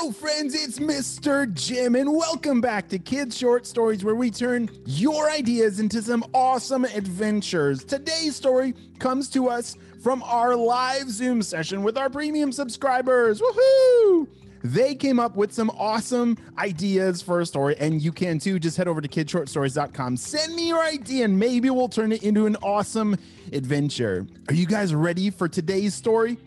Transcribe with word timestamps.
Hello, 0.00 0.12
friends, 0.12 0.54
it's 0.54 0.78
Mr. 0.78 1.52
Jim, 1.52 1.94
and 1.94 2.10
welcome 2.10 2.58
back 2.62 2.88
to 2.88 2.98
Kids 2.98 3.36
Short 3.36 3.66
Stories, 3.66 4.02
where 4.02 4.14
we 4.14 4.30
turn 4.30 4.70
your 4.86 5.30
ideas 5.30 5.78
into 5.78 6.00
some 6.00 6.24
awesome 6.32 6.86
adventures. 6.86 7.84
Today's 7.84 8.34
story 8.34 8.72
comes 8.98 9.28
to 9.28 9.50
us 9.50 9.76
from 10.02 10.22
our 10.22 10.56
live 10.56 11.10
Zoom 11.10 11.42
session 11.42 11.82
with 11.82 11.98
our 11.98 12.08
premium 12.08 12.50
subscribers. 12.50 13.42
Woohoo! 13.42 14.26
They 14.64 14.94
came 14.94 15.20
up 15.20 15.36
with 15.36 15.52
some 15.52 15.68
awesome 15.76 16.38
ideas 16.56 17.20
for 17.20 17.40
a 17.40 17.46
story, 17.46 17.76
and 17.78 18.00
you 18.00 18.10
can 18.10 18.38
too. 18.38 18.58
Just 18.58 18.78
head 18.78 18.88
over 18.88 19.02
to 19.02 19.08
kidshortstories.com. 19.08 20.16
Send 20.16 20.54
me 20.54 20.68
your 20.68 20.82
idea, 20.82 21.26
and 21.26 21.38
maybe 21.38 21.68
we'll 21.68 21.90
turn 21.90 22.12
it 22.12 22.22
into 22.22 22.46
an 22.46 22.56
awesome 22.62 23.18
adventure. 23.52 24.26
Are 24.48 24.54
you 24.54 24.64
guys 24.64 24.94
ready 24.94 25.28
for 25.28 25.46
today's 25.46 25.92
story? 25.92 26.38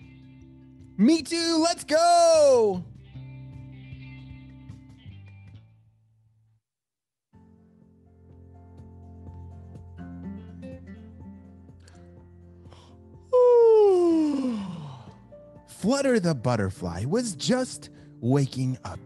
Me 0.98 1.22
too. 1.22 1.59
Let's 1.63 1.84
go. 1.84 2.84
Flutter 15.84 16.18
the 16.18 16.34
butterfly 16.34 17.04
was 17.04 17.36
just 17.36 17.90
waking 18.22 18.78
up. 18.86 19.02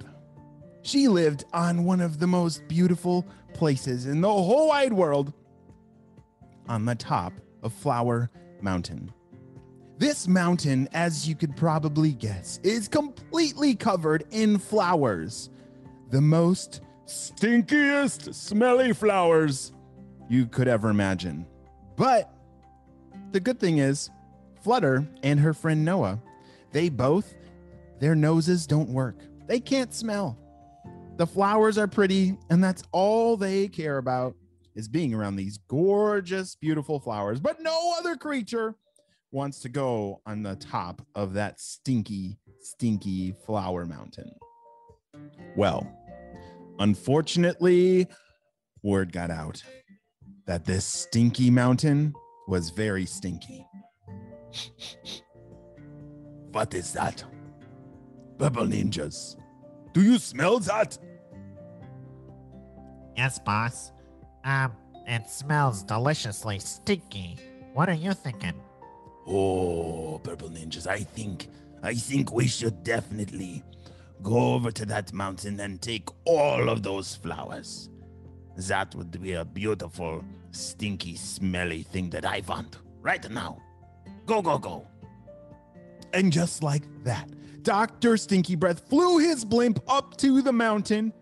She 0.84 1.08
lived 1.08 1.44
on 1.52 1.86
one 1.86 2.00
of 2.00 2.20
the 2.20 2.28
most 2.28 2.68
beautiful 2.68 3.26
places 3.56 4.06
in 4.06 4.22
the 4.22 4.32
whole 4.32 4.68
wide 4.68 4.94
world 4.94 5.34
on 6.70 6.86
the 6.86 6.94
top 6.94 7.34
of 7.64 7.74
Flower 7.74 8.30
Mountain. 8.62 9.12
This 9.98 10.28
mountain, 10.28 10.88
as 10.94 11.28
you 11.28 11.34
could 11.34 11.58
probably 11.58 12.14
guess, 12.14 12.60
is 12.62 12.88
completely 12.88 13.74
covered 13.74 14.26
in 14.30 14.60
flowers. 14.60 15.50
The 16.12 16.22
most 16.22 16.82
stinkiest, 17.08 18.36
smelly 18.36 18.94
flowers 18.94 19.74
you 20.30 20.46
could 20.46 20.68
ever 20.68 20.92
imagine. 20.92 21.48
But 21.96 22.32
the 23.32 23.40
good 23.40 23.60
thing 23.60 23.80
is, 23.80 24.12
Flutter 24.62 25.08
and 25.24 25.40
her 25.40 25.56
friend 25.56 25.84
Noah, 25.84 26.22
they 26.72 26.90
both, 26.90 27.36
their 28.00 28.16
noses 28.16 28.68
don't 28.68 28.90
work. 28.90 29.16
They 29.48 29.60
can't 29.60 29.94
smell. 29.94 30.38
The 31.18 31.28
flowers 31.28 31.78
are 31.78 31.88
pretty, 31.88 32.38
and 32.50 32.64
that's 32.64 32.84
all 32.92 33.38
they 33.38 33.68
care 33.68 33.98
about 33.98 34.36
is 34.76 34.88
being 34.88 35.14
around 35.14 35.36
these 35.36 35.58
gorgeous, 35.68 36.56
beautiful 36.56 37.00
flowers. 37.00 37.40
But 37.40 37.62
no 37.62 37.96
other 37.98 38.16
creature 38.16 38.76
wants 39.32 39.60
to 39.62 39.70
go 39.70 40.22
on 40.26 40.44
the 40.44 40.56
top 40.56 41.02
of 41.16 41.34
that 41.34 41.60
stinky, 41.60 42.38
stinky 42.62 43.34
flower 43.46 43.86
mountain. 43.86 44.32
Well, 45.56 45.92
unfortunately, 46.80 48.08
word 48.84 49.12
got 49.12 49.32
out 49.32 49.64
that 50.46 50.66
this 50.66 50.86
stinky 50.86 51.50
mountain 51.50 52.14
was 52.48 52.70
very 52.70 53.06
stinky. 53.06 53.66
what 56.52 56.74
is 56.74 56.94
that? 56.94 57.24
Purple 58.38 58.66
ninjas. 58.66 59.36
Do 59.94 60.02
you 60.02 60.18
smell 60.18 60.60
that? 60.60 60.98
Yes, 63.16 63.40
boss. 63.40 63.92
Um, 64.44 64.74
it 65.08 65.30
smells 65.30 65.84
deliciously 65.84 66.60
stinky. 66.60 67.38
What 67.74 67.90
are 67.90 67.96
you 67.96 68.14
thinking? 68.14 68.54
Oh, 69.26 70.20
purple 70.24 70.50
ninjas, 70.50 70.88
I 70.88 71.00
think 71.00 71.50
I 71.84 71.94
think 71.94 72.34
we 72.34 72.48
should 72.48 72.84
definitely 72.84 73.64
go 74.24 74.54
over 74.54 74.72
to 74.72 74.86
that 74.88 75.14
mountain 75.14 75.60
and 75.60 75.82
take 75.82 76.10
all 76.26 76.70
of 76.70 76.82
those 76.82 77.16
flowers. 77.16 77.90
That 78.58 78.96
would 78.96 79.22
be 79.22 79.34
a 79.34 79.46
beautiful, 79.46 80.24
stinky, 80.52 81.16
smelly 81.16 81.84
thing 81.84 82.10
that 82.10 82.26
I 82.26 82.42
want 82.48 82.78
right 83.02 83.30
now. 83.30 83.62
Go, 84.26 84.42
go, 84.42 84.58
go. 84.58 84.88
And 86.14 86.32
just 86.32 86.64
like 86.64 86.84
that, 87.04 87.30
Dr. 87.64 88.18
Stinky 88.18 88.56
Breath 88.56 88.88
flew 88.90 89.18
his 89.18 89.44
blimp 89.44 89.80
up 89.88 90.18
to 90.18 90.42
the 90.42 90.54
mountain, 90.54 91.14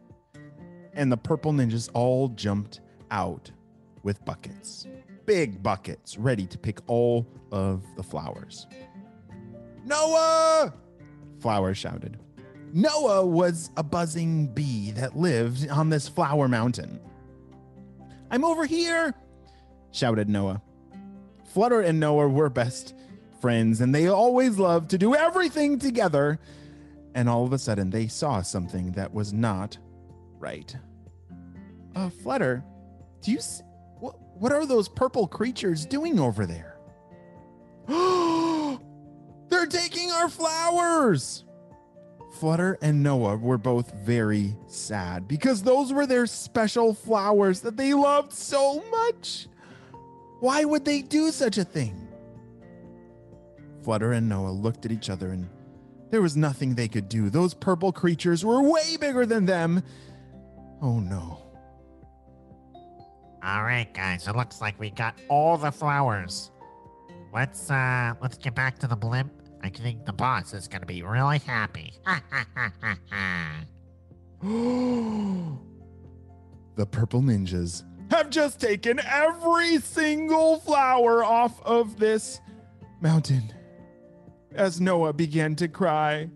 and 0.93 1.11
the 1.11 1.17
purple 1.17 1.51
ninjas 1.51 1.89
all 1.93 2.29
jumped 2.29 2.81
out 3.11 3.51
with 4.03 4.23
buckets 4.25 4.87
big 5.25 5.61
buckets 5.63 6.17
ready 6.17 6.45
to 6.47 6.57
pick 6.57 6.79
all 6.87 7.27
of 7.51 7.83
the 7.95 8.03
flowers. 8.03 8.67
Noah! 9.83 10.73
Flower 11.39 11.73
shouted. 11.73 12.19
Noah 12.73 13.25
was 13.25 13.69
a 13.77 13.83
buzzing 13.83 14.47
bee 14.47 14.91
that 14.91 15.15
lived 15.15 15.69
on 15.69 15.89
this 15.89 16.07
flower 16.07 16.47
mountain. 16.47 16.99
I'm 18.31 18.43
over 18.43 18.65
here, 18.65 19.13
shouted 19.91 20.29
Noah. 20.29 20.61
Flutter 21.53 21.81
and 21.81 21.99
Noah 21.99 22.27
were 22.27 22.49
best 22.49 22.95
friends, 23.45 23.79
and 23.79 23.93
they 23.93 24.07
always 24.07 24.57
loved 24.57 24.89
to 24.89 24.97
do 24.97 25.13
everything 25.13 25.77
together. 25.77 26.39
And 27.13 27.29
all 27.29 27.45
of 27.45 27.53
a 27.53 27.59
sudden, 27.59 27.91
they 27.91 28.07
saw 28.07 28.41
something 28.41 28.93
that 28.93 29.13
was 29.13 29.33
not 29.33 29.77
right. 30.39 30.75
Uh, 31.95 32.09
Flutter, 32.09 32.63
do 33.21 33.31
you 33.31 33.37
s- 33.37 33.61
what, 33.99 34.15
what 34.39 34.51
are 34.51 34.65
those 34.65 34.89
purple 34.89 35.27
creatures 35.27 35.85
doing 35.85 36.19
over 36.19 36.47
there? 36.47 36.79
They're 39.49 39.67
taking 39.67 40.09
our 40.09 40.27
flowers. 40.27 41.45
Flutter 42.39 42.79
and 42.81 43.03
Noah 43.03 43.37
were 43.37 43.59
both 43.59 43.93
very 43.93 44.55
sad 44.65 45.27
because 45.27 45.61
those 45.61 45.93
were 45.93 46.07
their 46.07 46.25
special 46.25 46.95
flowers 46.95 47.61
that 47.61 47.77
they 47.77 47.93
loved 47.93 48.33
so 48.33 48.83
much. 48.89 49.47
Why 50.39 50.65
would 50.65 50.83
they 50.83 51.03
do 51.03 51.29
such 51.29 51.59
a 51.59 51.63
thing? 51.63 52.04
Flutter 53.85 54.13
and 54.13 54.27
Noah 54.27 54.49
looked 54.49 54.83
at 54.87 54.91
each 54.91 55.11
other 55.11 55.29
and 55.29 55.47
there 56.09 56.19
was 56.23 56.35
nothing 56.35 56.73
they 56.73 56.87
could 56.87 57.07
do. 57.07 57.29
Those 57.29 57.53
purple 57.53 57.91
creatures 57.91 58.43
were 58.43 58.63
way 58.63 58.97
bigger 58.99 59.27
than 59.27 59.45
them. 59.45 59.83
Oh 60.81 60.99
no. 60.99 61.43
All 63.43 63.63
right, 63.63 63.87
guys. 63.93 64.27
It 64.27 64.35
looks 64.35 64.59
like 64.59 64.79
we 64.79 64.89
got 64.89 65.13
all 65.29 65.55
the 65.55 65.71
flowers. 65.71 66.49
Let's 67.31 67.69
uh, 67.69 68.15
let's 68.23 68.39
get 68.39 68.55
back 68.55 68.79
to 68.79 68.87
the 68.87 68.95
blimp. 68.95 69.31
I 69.61 69.69
think 69.69 70.03
the 70.03 70.13
boss 70.13 70.55
is 70.55 70.67
gonna 70.67 70.87
be 70.87 71.03
really 71.03 71.37
happy. 71.37 71.93
the 76.75 76.85
purple 76.89 77.21
ninjas 77.21 77.83
have 78.09 78.31
just 78.31 78.59
taken 78.59 78.99
every 78.99 79.77
single 79.77 80.59
flower 80.59 81.23
off 81.23 81.61
of 81.61 81.99
this 81.99 82.41
mountain. 82.99 83.53
As 84.55 84.79
Noah 84.79 85.11
began 85.11 85.55
to 85.57 85.67
cry. 85.67 86.29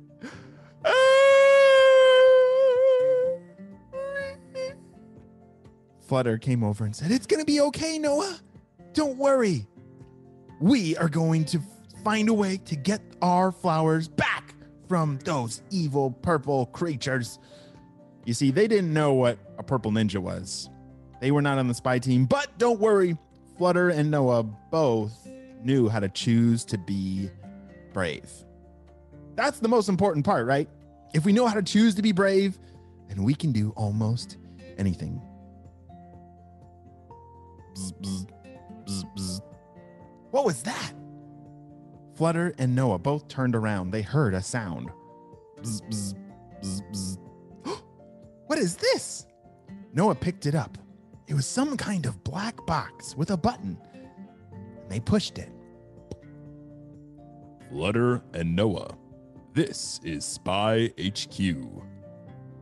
Flutter 6.01 6.37
came 6.37 6.63
over 6.63 6.85
and 6.85 6.95
said, 6.95 7.11
It's 7.11 7.25
going 7.25 7.39
to 7.39 7.45
be 7.45 7.61
okay, 7.61 7.97
Noah. 7.97 8.39
Don't 8.93 9.17
worry. 9.17 9.67
We 10.59 10.97
are 10.97 11.07
going 11.07 11.45
to 11.45 11.61
find 12.03 12.27
a 12.27 12.33
way 12.33 12.57
to 12.65 12.75
get 12.75 13.01
our 13.21 13.51
flowers 13.51 14.07
back 14.07 14.55
from 14.87 15.19
those 15.23 15.61
evil 15.69 16.11
purple 16.11 16.65
creatures. 16.67 17.39
You 18.25 18.33
see, 18.33 18.51
they 18.51 18.67
didn't 18.67 18.91
know 18.91 19.13
what 19.13 19.37
a 19.57 19.63
purple 19.63 19.91
ninja 19.91 20.17
was. 20.17 20.69
They 21.21 21.31
were 21.31 21.41
not 21.41 21.57
on 21.57 21.67
the 21.67 21.73
spy 21.73 21.99
team, 21.99 22.25
but 22.25 22.57
don't 22.57 22.79
worry. 22.79 23.17
Flutter 23.57 23.89
and 23.89 24.09
Noah 24.09 24.43
both 24.43 25.27
knew 25.63 25.89
how 25.89 25.99
to 25.99 26.09
choose 26.09 26.65
to 26.65 26.77
be 26.77 27.29
brave. 27.93 28.29
That's 29.35 29.59
the 29.59 29.67
most 29.67 29.89
important 29.89 30.25
part, 30.25 30.45
right? 30.45 30.69
If 31.13 31.25
we 31.25 31.33
know 31.33 31.47
how 31.47 31.55
to 31.55 31.63
choose 31.63 31.95
to 31.95 32.01
be 32.01 32.11
brave, 32.11 32.59
then 33.07 33.23
we 33.23 33.33
can 33.33 33.51
do 33.51 33.73
almost 33.75 34.37
anything. 34.77 35.21
Bzz, 37.73 37.93
bzz, 38.01 39.05
bzz. 39.17 39.41
What 40.31 40.45
was 40.45 40.63
that? 40.63 40.93
Flutter 42.15 42.53
and 42.57 42.75
Noah 42.75 42.99
both 42.99 43.27
turned 43.27 43.55
around. 43.55 43.91
They 43.91 44.01
heard 44.01 44.33
a 44.33 44.41
sound. 44.41 44.89
What 48.47 48.57
is 48.57 48.75
this? 48.77 49.27
Noah 49.93 50.15
picked 50.15 50.47
it 50.47 50.55
up. 50.55 50.77
It 51.27 51.35
was 51.35 51.45
some 51.45 51.77
kind 51.77 52.07
of 52.07 52.23
black 52.23 52.65
box 52.65 53.15
with 53.15 53.29
a 53.29 53.37
button. 53.37 53.77
They 54.89 54.99
pushed 54.99 55.37
it. 55.37 55.51
Flutter 57.69 58.23
and 58.33 58.55
Noah. 58.55 58.97
This 59.53 59.99
is 60.03 60.25
Spy 60.25 60.91
HQ. 60.99 61.39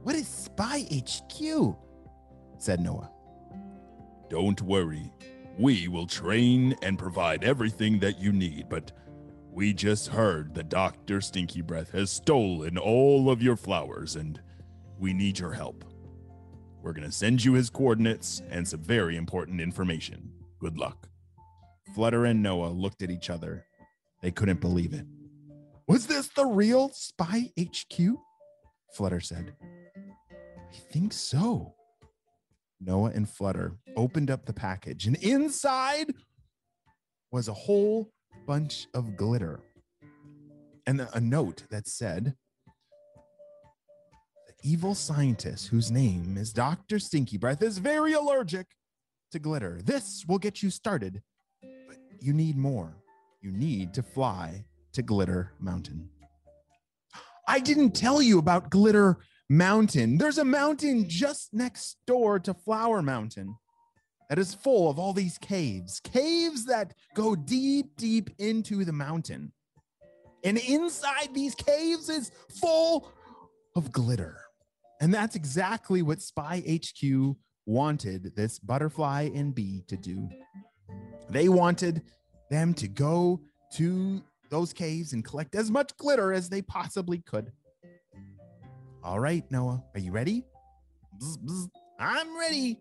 What 0.03 0.15
is 0.15 0.27
Spy 0.27 0.85
HQ? 0.91 1.75
said 2.57 2.79
Noah. 2.81 3.11
Don't 4.29 4.61
worry. 4.61 5.11
We 5.57 5.87
will 5.87 6.07
train 6.07 6.75
and 6.81 6.99
provide 6.99 7.43
everything 7.43 7.99
that 7.99 8.19
you 8.19 8.31
need, 8.31 8.67
but 8.69 8.91
We 9.51 9.73
just 9.73 10.09
heard 10.09 10.53
that 10.53 10.69
Dr. 10.69 11.19
Stinky 11.19 11.61
Breath 11.61 11.91
has 11.91 12.11
stolen 12.11 12.77
all 12.77 13.31
of 13.31 13.41
your 13.41 13.55
flowers 13.55 14.15
and 14.15 14.39
we 14.99 15.13
need 15.13 15.39
your 15.39 15.51
help. 15.53 15.83
We're 16.83 16.93
going 16.93 17.07
to 17.07 17.11
send 17.11 17.43
you 17.43 17.53
his 17.53 17.71
coordinates 17.71 18.43
and 18.51 18.67
some 18.67 18.81
very 18.81 19.17
important 19.17 19.59
information. 19.59 20.31
Good 20.59 20.77
luck. 20.77 21.09
Flutter 21.95 22.25
and 22.25 22.43
Noah 22.43 22.67
looked 22.69 23.01
at 23.01 23.09
each 23.09 23.31
other. 23.31 23.65
They 24.21 24.31
couldn't 24.31 24.61
believe 24.61 24.93
it. 24.93 25.05
Was 25.87 26.07
this 26.07 26.27
the 26.29 26.45
real 26.45 26.89
Spy 26.93 27.51
HQ? 27.59 28.17
Flutter 28.91 29.19
said. 29.21 29.53
I 30.35 30.77
think 30.91 31.13
so. 31.13 31.75
Noah 32.79 33.11
and 33.11 33.29
Flutter 33.29 33.73
opened 33.95 34.29
up 34.29 34.45
the 34.45 34.53
package, 34.53 35.07
and 35.07 35.15
inside 35.17 36.13
was 37.31 37.47
a 37.47 37.53
whole 37.53 38.11
bunch 38.45 38.87
of 38.93 39.15
glitter 39.17 39.59
and 40.85 41.05
a 41.13 41.19
note 41.19 41.63
that 41.69 41.87
said, 41.87 42.35
The 44.47 44.53
evil 44.69 44.95
scientist 44.95 45.67
whose 45.67 45.91
name 45.91 46.37
is 46.37 46.53
Dr. 46.53 46.97
Stinky 46.97 47.37
Breath 47.37 47.61
is 47.61 47.77
very 47.77 48.13
allergic 48.13 48.67
to 49.31 49.39
glitter. 49.39 49.81
This 49.83 50.23
will 50.27 50.39
get 50.39 50.63
you 50.63 50.69
started, 50.69 51.21
but 51.61 51.97
you 52.21 52.33
need 52.33 52.57
more. 52.57 52.95
You 53.47 53.53
need 53.53 53.93
to 53.93 54.03
fly 54.03 54.65
to 54.91 55.01
Glitter 55.01 55.53
Mountain. 55.61 56.09
I 57.47 57.61
didn't 57.61 57.91
tell 57.91 58.21
you 58.21 58.39
about 58.39 58.69
Glitter 58.69 59.19
Mountain. 59.49 60.17
There's 60.17 60.37
a 60.37 60.43
mountain 60.43 61.07
just 61.07 61.53
next 61.53 61.95
door 62.05 62.39
to 62.39 62.53
Flower 62.53 63.01
Mountain 63.01 63.55
that 64.27 64.37
is 64.37 64.53
full 64.53 64.89
of 64.89 64.99
all 64.99 65.13
these 65.13 65.37
caves, 65.37 66.01
caves 66.01 66.65
that 66.65 66.93
go 67.13 67.37
deep, 67.37 67.95
deep 67.95 68.31
into 68.37 68.83
the 68.83 68.91
mountain. 68.91 69.53
And 70.43 70.57
inside 70.57 71.33
these 71.33 71.55
caves 71.55 72.09
is 72.09 72.33
full 72.59 73.13
of 73.77 73.93
glitter. 73.93 74.41
And 74.99 75.13
that's 75.13 75.37
exactly 75.37 76.01
what 76.01 76.21
Spy 76.21 76.61
HQ 76.69 77.37
wanted 77.65 78.35
this 78.35 78.59
butterfly 78.59 79.29
and 79.33 79.55
bee 79.55 79.85
to 79.87 79.95
do. 79.95 80.27
They 81.29 81.47
wanted 81.47 82.01
them 82.49 82.73
to 82.75 82.87
go 82.87 83.41
to 83.73 84.21
those 84.49 84.73
caves 84.73 85.13
and 85.13 85.25
collect 85.25 85.55
as 85.55 85.69
much 85.69 85.95
glitter 85.97 86.33
as 86.33 86.49
they 86.49 86.61
possibly 86.61 87.19
could. 87.19 87.51
All 89.03 89.19
right, 89.19 89.49
Noah, 89.51 89.83
are 89.93 89.99
you 89.99 90.11
ready? 90.11 90.43
Bzz, 91.21 91.37
bzz. 91.45 91.69
I'm 91.99 92.37
ready. 92.37 92.79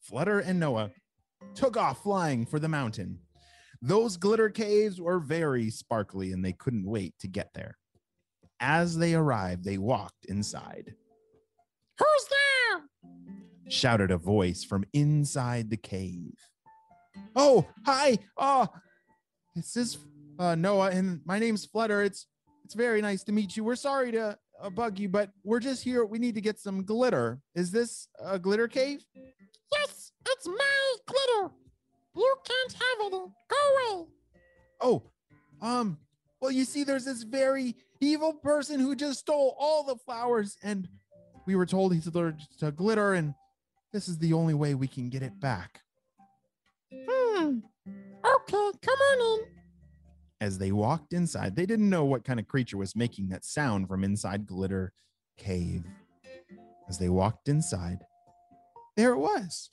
Flutter 0.00 0.40
and 0.40 0.58
Noah 0.60 0.90
took 1.54 1.76
off 1.76 2.02
flying 2.02 2.46
for 2.46 2.58
the 2.58 2.68
mountain. 2.68 3.18
Those 3.82 4.16
glitter 4.16 4.48
caves 4.48 5.00
were 5.00 5.18
very 5.18 5.70
sparkly 5.70 6.32
and 6.32 6.44
they 6.44 6.52
couldn't 6.52 6.86
wait 6.86 7.14
to 7.20 7.28
get 7.28 7.50
there. 7.54 7.76
As 8.60 8.96
they 8.96 9.14
arrived, 9.14 9.64
they 9.64 9.78
walked 9.78 10.24
inside. 10.26 10.94
Who's 11.98 12.26
there? 12.30 13.10
Shouted 13.68 14.10
a 14.10 14.16
voice 14.16 14.64
from 14.64 14.84
inside 14.92 15.70
the 15.70 15.76
cave. 15.76 16.34
Oh, 17.34 17.66
hi. 17.84 18.18
Oh, 18.36 18.68
this 19.54 19.76
is 19.76 19.98
uh, 20.38 20.54
Noah, 20.54 20.90
and 20.90 21.20
my 21.24 21.38
name's 21.38 21.64
Flutter. 21.64 22.02
It's 22.02 22.26
it's 22.64 22.74
very 22.74 23.00
nice 23.00 23.22
to 23.24 23.32
meet 23.32 23.56
you. 23.56 23.64
We're 23.64 23.76
sorry 23.76 24.10
to 24.12 24.36
uh, 24.60 24.70
bug 24.70 24.98
you, 24.98 25.08
but 25.08 25.30
we're 25.44 25.60
just 25.60 25.84
here. 25.84 26.04
We 26.04 26.18
need 26.18 26.34
to 26.34 26.40
get 26.40 26.58
some 26.58 26.82
glitter. 26.82 27.40
Is 27.54 27.70
this 27.70 28.08
a 28.24 28.38
glitter 28.38 28.68
cave? 28.68 29.04
Yes, 29.72 30.12
it's 30.26 30.46
my 30.46 30.94
glitter. 31.06 31.54
You 32.16 32.34
can't 32.44 32.72
have 32.72 33.06
it. 33.06 33.12
Go 33.12 33.92
away. 33.94 34.06
Oh, 34.80 35.02
um, 35.60 35.98
well, 36.40 36.50
you 36.50 36.64
see, 36.64 36.84
there's 36.84 37.04
this 37.04 37.22
very 37.22 37.76
evil 38.00 38.32
person 38.32 38.80
who 38.80 38.94
just 38.94 39.20
stole 39.20 39.56
all 39.58 39.84
the 39.84 39.96
flowers, 39.96 40.56
and 40.62 40.88
we 41.46 41.54
were 41.54 41.66
told 41.66 41.94
he's 41.94 42.06
allergic 42.06 42.48
to 42.58 42.70
glitter, 42.72 43.14
and 43.14 43.34
this 43.92 44.08
is 44.08 44.18
the 44.18 44.32
only 44.32 44.54
way 44.54 44.74
we 44.74 44.88
can 44.88 45.08
get 45.08 45.22
it 45.22 45.38
back. 45.40 45.82
Hmm. 47.08 47.58
Okay, 47.86 48.70
come 48.82 48.98
on 49.12 49.40
in. 49.40 49.46
As 50.40 50.58
they 50.58 50.72
walked 50.72 51.12
inside, 51.12 51.56
they 51.56 51.66
didn't 51.66 51.88
know 51.88 52.04
what 52.04 52.24
kind 52.24 52.38
of 52.38 52.46
creature 52.46 52.76
was 52.76 52.94
making 52.96 53.28
that 53.30 53.44
sound 53.44 53.88
from 53.88 54.04
inside 54.04 54.46
Glitter 54.46 54.92
Cave. 55.38 55.84
As 56.88 56.98
they 56.98 57.08
walked 57.08 57.48
inside, 57.48 58.04
there 58.96 59.12
it 59.12 59.18
was. 59.18 59.70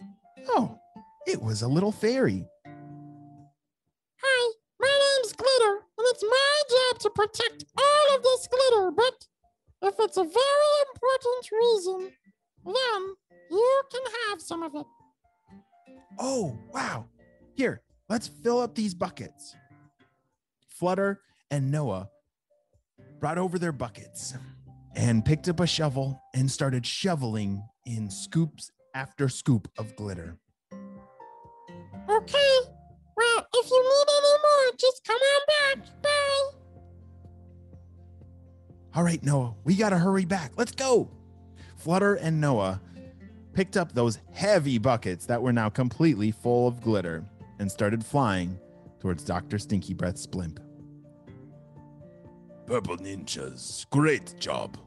Oh, 0.49 0.79
it 1.27 1.41
was 1.41 1.61
a 1.61 1.67
little 1.67 1.91
fairy. 1.91 2.45
Hi, 2.65 4.53
my 4.79 4.87
name's 4.87 5.33
Glitter, 5.33 5.81
and 5.97 6.07
it's 6.07 6.23
my 6.23 6.61
job 6.69 6.99
to 7.01 7.09
protect 7.09 7.65
all 7.77 8.15
of 8.15 8.23
this 8.23 8.47
glitter. 8.47 8.91
But 8.91 9.27
if 9.89 9.95
it's 9.99 10.17
a 10.17 10.23
very 10.23 10.73
important 10.93 11.51
reason, 11.51 12.11
then 12.65 13.15
you 13.51 13.81
can 13.91 14.01
have 14.29 14.41
some 14.41 14.63
of 14.63 14.75
it. 14.75 14.85
Oh, 16.19 16.57
wow. 16.73 17.05
Here, 17.55 17.81
let's 18.09 18.27
fill 18.27 18.59
up 18.59 18.75
these 18.75 18.93
buckets. 18.93 19.55
Flutter 20.67 21.21
and 21.51 21.71
Noah 21.71 22.09
brought 23.19 23.37
over 23.37 23.59
their 23.59 23.71
buckets 23.71 24.33
and 24.95 25.23
picked 25.23 25.47
up 25.47 25.59
a 25.59 25.67
shovel 25.67 26.21
and 26.33 26.51
started 26.51 26.85
shoveling 26.85 27.63
in 27.85 28.09
scoops 28.09 28.71
after 28.95 29.29
scoop 29.29 29.67
of 29.77 29.95
glitter. 29.95 30.37
Okay. 32.09 32.59
Well, 33.15 33.47
if 33.53 33.69
you 33.69 33.83
need 33.83 34.07
any 34.17 34.37
more, 34.41 34.73
just 34.77 35.03
come 35.05 35.19
on 35.19 35.41
back. 35.47 36.01
Bye. 36.01 36.49
All 38.95 39.03
right, 39.03 39.23
Noah, 39.23 39.55
we 39.63 39.75
got 39.75 39.89
to 39.89 39.97
hurry 39.97 40.25
back. 40.25 40.51
Let's 40.55 40.71
go. 40.71 41.09
Flutter 41.77 42.15
and 42.15 42.41
Noah 42.41 42.81
picked 43.53 43.77
up 43.77 43.93
those 43.93 44.19
heavy 44.33 44.77
buckets 44.77 45.25
that 45.27 45.41
were 45.41 45.53
now 45.53 45.69
completely 45.69 46.31
full 46.31 46.67
of 46.67 46.81
glitter 46.81 47.23
and 47.59 47.71
started 47.71 48.05
flying 48.05 48.59
towards 48.99 49.23
Dr. 49.23 49.59
Stinky 49.59 49.93
Breath's 49.93 50.25
blimp. 50.25 50.59
Purple 52.65 52.97
Ninjas, 52.97 53.89
great 53.89 54.35
job. 54.39 54.77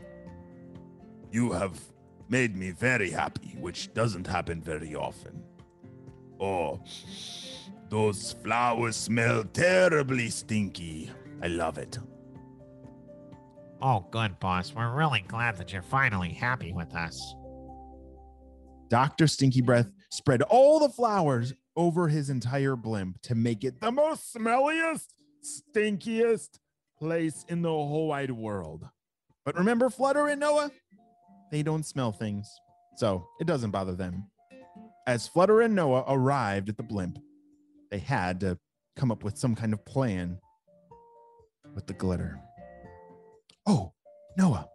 You 1.31 1.53
have 1.53 1.79
made 2.29 2.57
me 2.57 2.71
very 2.71 3.11
happy, 3.11 3.57
which 3.61 3.93
doesn't 3.93 4.27
happen 4.27 4.63
very 4.63 4.95
often. 4.95 5.43
Oh, 6.41 6.81
those 7.89 8.35
flowers 8.43 8.97
smell 8.97 9.45
terribly 9.45 10.29
stinky. 10.31 11.11
I 11.43 11.49
love 11.49 11.79
it. 11.79 11.99
Oh, 13.83 14.07
good, 14.11 14.39
boss. 14.41 14.75
We're 14.75 14.95
really 14.95 15.25
glad 15.29 15.57
that 15.59 15.73
you're 15.73 15.83
finally 15.83 16.31
happy 16.31 16.73
with 16.73 16.95
us. 16.95 17.35
Dr. 18.89 19.27
Stinky 19.27 19.61
Breath 19.61 19.91
spread 20.11 20.43
all 20.43 20.79
the 20.79 20.89
flowers 20.89 21.53
over 21.77 22.09
his 22.09 22.31
entire 22.31 22.77
blimp 22.77 23.21
to 23.23 23.35
make 23.35 23.65
it 23.65 23.81
the 23.81 23.93
most 23.93 24.35
smelliest, 24.35 25.07
stinkiest 25.45 26.59
place 26.99 27.45
in 27.49 27.63
the 27.63 27.69
whole 27.69 28.09
wide 28.09 28.31
world. 28.31 28.89
But 29.45 29.57
remember 29.57 29.91
Flutter 29.91 30.29
and 30.29 30.41
Noah? 30.41 30.71
They 31.53 31.63
don't 31.63 31.87
smell 31.87 32.13
things, 32.13 32.49
so 32.97 33.27
it 33.41 33.47
doesn't 33.47 33.71
bother 33.71 33.95
them. 33.95 34.29
As 35.07 35.29
Flutter 35.29 35.61
and 35.61 35.75
Noah 35.75 36.05
arrived 36.09 36.69
at 36.69 36.77
the 36.77 36.83
blimp, 36.83 37.19
they 37.91 37.99
had 37.99 38.41
to 38.41 38.59
come 38.97 39.13
up 39.13 39.23
with 39.23 39.39
some 39.39 39.55
kind 39.55 39.73
of 39.73 39.85
plan 39.85 40.39
with 41.75 41.87
the 41.87 41.93
glitter. 41.93 42.41
Oh, 43.67 43.93
Noah, 44.37 44.69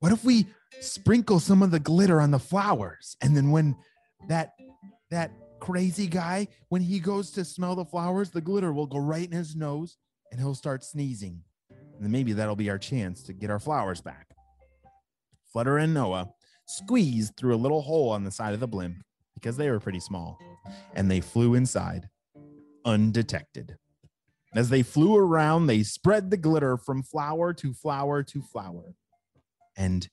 what 0.00 0.12
if 0.12 0.24
we 0.24 0.46
sprinkle 0.80 1.40
some 1.40 1.62
of 1.62 1.70
the 1.70 1.80
glitter 1.80 2.20
on 2.20 2.30
the 2.30 2.38
flowers 2.38 3.16
and 3.22 3.36
then 3.36 3.50
when 3.50 3.76
that 4.28 4.52
that 5.10 5.30
crazy 5.64 6.06
guy 6.06 6.46
when 6.68 6.82
he 6.82 7.00
goes 7.00 7.30
to 7.30 7.42
smell 7.42 7.74
the 7.74 7.86
flowers 7.86 8.28
the 8.28 8.40
glitter 8.40 8.70
will 8.70 8.86
go 8.86 8.98
right 8.98 9.24
in 9.24 9.32
his 9.32 9.56
nose 9.56 9.96
and 10.30 10.38
he'll 10.38 10.54
start 10.54 10.84
sneezing. 10.84 11.40
And 11.70 12.12
maybe 12.12 12.34
that'll 12.34 12.54
be 12.54 12.68
our 12.68 12.76
chance 12.76 13.22
to 13.22 13.32
get 13.32 13.48
our 13.48 13.58
flowers 13.58 14.02
back. 14.02 14.28
Flutter 15.50 15.78
and 15.78 15.94
noah 15.94 16.28
squeezed 16.66 17.38
through 17.38 17.54
a 17.54 17.56
little 17.56 17.80
hole 17.80 18.10
on 18.10 18.24
the 18.24 18.30
side 18.30 18.52
of 18.52 18.60
the 18.60 18.68
blimp 18.68 18.96
because 19.34 19.56
they 19.56 19.70
were 19.70 19.80
pretty 19.80 20.00
small 20.00 20.38
and 20.94 21.10
they 21.10 21.20
flew 21.20 21.54
inside 21.54 22.10
undetected. 22.84 23.78
As 24.54 24.68
they 24.68 24.82
flew 24.82 25.16
around 25.16 25.66
they 25.66 25.82
spread 25.82 26.30
the 26.30 26.36
glitter 26.36 26.76
from 26.76 27.02
flower 27.02 27.54
to 27.54 27.72
flower 27.72 28.22
to 28.22 28.42
flower. 28.42 28.94
And 29.78 30.06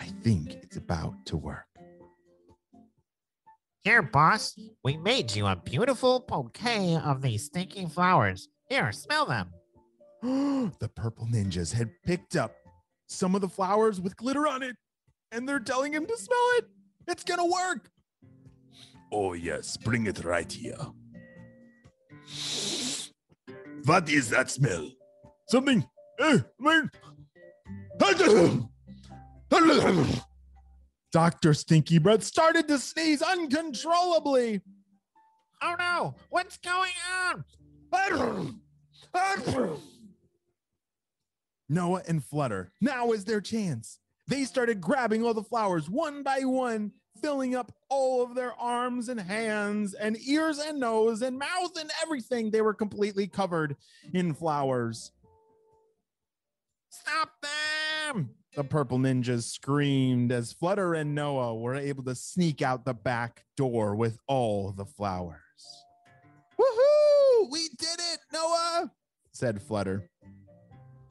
I 0.00 0.06
think 0.24 0.50
it's 0.50 0.76
about 0.76 1.26
to 1.26 1.36
work. 1.36 1.66
Here, 3.84 4.00
boss, 4.02 4.56
we 4.84 4.96
made 4.96 5.34
you 5.34 5.46
a 5.48 5.56
beautiful 5.56 6.20
bouquet 6.28 6.96
of 7.04 7.20
these 7.20 7.46
stinky 7.46 7.86
flowers. 7.86 8.48
Here, 8.68 8.92
smell 8.92 9.26
them. 9.26 9.48
the 10.78 10.88
purple 10.94 11.26
ninjas 11.26 11.72
had 11.72 11.90
picked 12.04 12.36
up 12.36 12.54
some 13.08 13.34
of 13.34 13.40
the 13.40 13.48
flowers 13.48 14.00
with 14.00 14.16
glitter 14.16 14.46
on 14.46 14.62
it, 14.62 14.76
and 15.32 15.48
they're 15.48 15.58
telling 15.58 15.92
him 15.92 16.06
to 16.06 16.16
smell 16.16 16.48
it. 16.58 16.66
It's 17.08 17.24
gonna 17.24 17.44
work. 17.44 17.90
Oh, 19.10 19.32
yes, 19.32 19.76
bring 19.76 20.06
it 20.06 20.24
right 20.24 20.50
here. 20.50 20.78
What 23.84 24.08
is 24.08 24.30
that 24.30 24.48
smell? 24.48 24.88
Something. 25.48 25.84
Eh, 26.20 26.38
Dr. 31.12 31.52
Stinky 31.52 31.98
Breath 31.98 32.22
started 32.22 32.66
to 32.68 32.78
sneeze 32.78 33.20
uncontrollably. 33.20 34.62
Oh 35.60 35.76
no, 35.78 36.14
what's 36.30 36.56
going 36.56 36.92
on? 37.26 37.44
Noah 41.68 42.02
and 42.08 42.24
Flutter, 42.24 42.72
now 42.80 43.12
is 43.12 43.24
their 43.24 43.40
chance. 43.42 43.98
They 44.26 44.44
started 44.44 44.80
grabbing 44.80 45.22
all 45.22 45.34
the 45.34 45.42
flowers 45.42 45.90
one 45.90 46.22
by 46.22 46.40
one, 46.40 46.92
filling 47.20 47.54
up 47.54 47.72
all 47.90 48.22
of 48.22 48.34
their 48.34 48.54
arms 48.54 49.08
and 49.10 49.20
hands 49.20 49.92
and 49.94 50.16
ears 50.26 50.58
and 50.58 50.80
nose 50.80 51.20
and 51.20 51.38
mouth 51.38 51.76
and 51.78 51.90
everything. 52.02 52.50
They 52.50 52.62
were 52.62 52.74
completely 52.74 53.26
covered 53.26 53.76
in 54.14 54.32
flowers. 54.32 55.12
Stop 56.88 57.30
them! 57.42 58.30
The 58.54 58.64
purple 58.64 58.98
ninjas 58.98 59.44
screamed 59.44 60.30
as 60.30 60.52
Flutter 60.52 60.92
and 60.92 61.14
Noah 61.14 61.54
were 61.54 61.74
able 61.74 62.04
to 62.04 62.14
sneak 62.14 62.60
out 62.60 62.84
the 62.84 62.92
back 62.92 63.46
door 63.56 63.96
with 63.96 64.18
all 64.26 64.72
the 64.72 64.84
flowers. 64.84 65.40
Woohoo! 66.60 67.50
We 67.50 67.68
did 67.78 67.98
it, 68.12 68.18
Noah! 68.30 68.92
said 69.32 69.62
Flutter. 69.62 70.10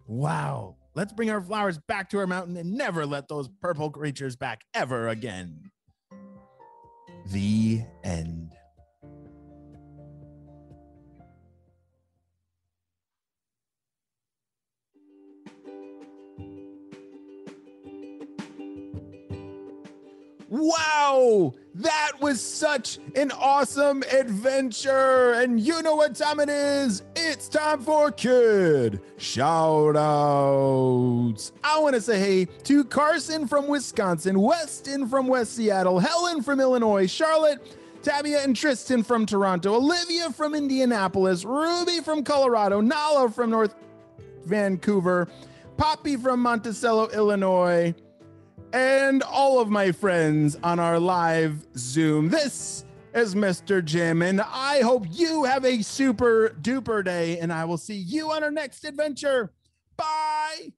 Wow, 0.05 0.75
let's 0.93 1.13
bring 1.13 1.31
our 1.31 1.41
flowers 1.41 1.79
back 1.79 2.11
to 2.11 2.19
our 2.19 2.27
mountain 2.27 2.57
and 2.57 2.73
never 2.73 3.07
let 3.07 3.27
those 3.27 3.49
purple 3.59 3.89
creatures 3.89 4.35
back 4.35 4.61
ever 4.75 5.07
again. 5.07 5.71
The 7.31 7.81
end. 8.03 8.51
Wow, 20.71 21.53
that 21.75 22.11
was 22.21 22.39
such 22.39 22.99
an 23.15 23.31
awesome 23.31 24.03
adventure. 24.03 25.33
And 25.33 25.59
you 25.59 25.81
know 25.81 25.95
what 25.95 26.15
time 26.15 26.39
it 26.39 26.47
is? 26.47 27.03
It's 27.13 27.49
time 27.49 27.81
for 27.81 28.09
kid 28.11 29.01
shout 29.17 29.97
outs. 29.97 31.51
I 31.61 31.79
want 31.79 31.95
to 31.95 32.01
say 32.01 32.19
hey 32.19 32.45
to 32.45 32.85
Carson 32.85 33.47
from 33.47 33.67
Wisconsin, 33.67 34.39
Weston 34.39 35.09
from 35.09 35.27
West 35.27 35.55
Seattle, 35.55 35.99
Helen 35.99 36.41
from 36.41 36.59
Illinois, 36.59 37.07
Charlotte. 37.07 37.59
Tabia 38.01 38.43
and 38.43 38.55
Tristan 38.55 39.03
from 39.03 39.27
Toronto, 39.27 39.75
Olivia 39.75 40.31
from 40.31 40.55
Indianapolis, 40.55 41.45
Ruby 41.45 41.99
from 41.99 42.23
Colorado, 42.23 42.81
Nala 42.81 43.29
from 43.29 43.51
North 43.51 43.75
Vancouver, 44.43 45.27
Poppy 45.77 46.15
from 46.15 46.39
Monticello, 46.39 47.09
Illinois, 47.09 47.93
and 48.73 49.23
all 49.23 49.59
of 49.59 49.69
my 49.69 49.91
friends 49.91 50.57
on 50.63 50.79
our 50.79 50.99
live 50.99 51.65
Zoom. 51.77 52.29
This 52.29 52.85
is 53.13 53.35
Mr. 53.35 53.83
Jim, 53.83 54.21
and 54.21 54.41
I 54.41 54.81
hope 54.81 55.05
you 55.09 55.43
have 55.43 55.65
a 55.65 55.81
super 55.81 56.55
duper 56.61 57.03
day, 57.03 57.39
and 57.39 57.51
I 57.51 57.65
will 57.65 57.77
see 57.77 57.97
you 57.97 58.31
on 58.31 58.43
our 58.43 58.51
next 58.51 58.85
adventure. 58.85 59.51
Bye. 59.97 60.73